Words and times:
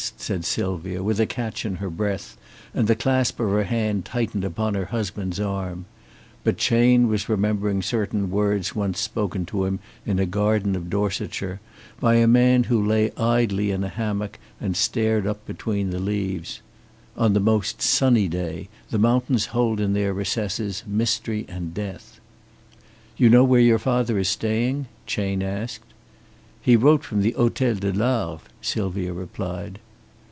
said 0.17 0.43
Sylvia, 0.43 1.03
with 1.03 1.19
a 1.19 1.27
catch 1.27 1.63
in 1.63 1.75
her 1.75 1.89
breath, 1.89 2.35
and 2.73 2.87
the 2.87 2.95
clasp 2.95 3.39
of 3.39 3.49
her 3.51 3.65
hand 3.65 4.03
tightened 4.03 4.43
upon 4.43 4.73
her 4.73 4.85
husband's 4.85 5.39
arm. 5.39 5.85
But 6.43 6.57
Chayne 6.57 7.07
was 7.07 7.29
remembering 7.29 7.83
certain 7.83 8.31
words 8.31 8.73
once 8.75 8.99
spoken 8.99 9.45
to 9.47 9.65
him 9.65 9.77
in 10.03 10.17
a 10.17 10.25
garden 10.25 10.75
of 10.75 10.89
Dorsetshire, 10.89 11.59
by 11.99 12.15
a 12.15 12.25
man 12.25 12.63
who 12.63 12.83
lay 12.83 13.11
idly 13.15 13.69
in 13.69 13.83
a 13.83 13.89
hammock 13.89 14.39
and 14.59 14.75
stared 14.75 15.27
up 15.27 15.45
between 15.45 15.91
the 15.91 15.99
leaves. 15.99 16.61
"On 17.15 17.33
the 17.33 17.39
most 17.39 17.79
sunny 17.83 18.27
day, 18.27 18.69
the 18.89 18.97
mountains 18.99 19.47
hold 19.47 19.79
in 19.79 19.93
their 19.93 20.15
recesses 20.15 20.83
mystery 20.87 21.45
and 21.47 21.75
death." 21.75 22.19
"You 23.17 23.29
know 23.29 23.43
where 23.43 23.61
your 23.61 23.79
father 23.79 24.17
is 24.17 24.29
staying?" 24.29 24.87
Chayne 25.05 25.43
asked. 25.43 25.93
"He 26.59 26.75
wrote 26.75 27.03
from 27.03 27.21
the 27.21 27.33
Hôtel 27.37 27.79
de 27.79 27.91
l'Arve," 27.93 28.49
Sylvia 28.63 29.13
replied. 29.13 29.77